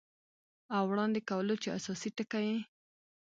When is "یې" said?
2.49-2.59